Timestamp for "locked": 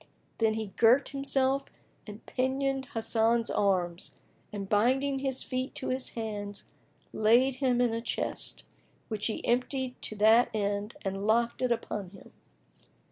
11.27-11.61